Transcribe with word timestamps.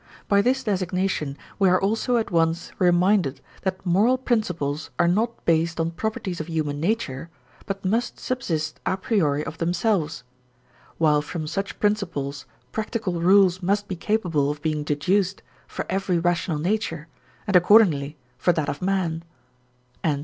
By 0.27 0.41
this 0.41 0.63
designation 0.63 1.37
we 1.59 1.69
are 1.69 1.79
also 1.79 2.17
at 2.17 2.31
once 2.31 2.71
reminded 2.79 3.39
that 3.61 3.85
moral 3.85 4.17
principles 4.17 4.89
are 4.97 5.07
not 5.07 5.45
based 5.45 5.79
on 5.79 5.91
properties 5.91 6.41
of 6.41 6.47
human 6.47 6.79
nature, 6.79 7.29
but 7.67 7.85
must 7.85 8.19
subsist 8.19 8.79
a 8.83 8.97
priori 8.97 9.45
of 9.45 9.59
themselves, 9.59 10.23
while 10.97 11.21
from 11.21 11.45
such 11.45 11.79
principles 11.79 12.47
practical 12.71 13.21
rules 13.21 13.61
must 13.61 13.87
be 13.87 13.95
capable 13.95 14.49
of 14.49 14.63
being 14.63 14.83
deduced 14.83 15.43
for 15.67 15.85
every 15.87 16.17
rational 16.17 16.57
nature, 16.57 17.07
and 17.45 17.55
accordingly 17.55 18.17
for 18.39 18.51
that 18.53 18.69
of 18.69 18.81
man. 18.81 19.23